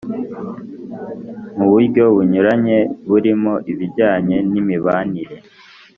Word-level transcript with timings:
mu 1.57 1.65
buryo 1.71 2.03
bunyuranye, 2.15 2.77
burimo 3.09 3.53
ibijyanye 3.71 4.37
n’imibanire 4.51 5.37